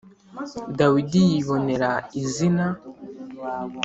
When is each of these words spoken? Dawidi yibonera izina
Dawidi 0.79 1.21
yibonera 1.31 1.91
izina 2.21 2.65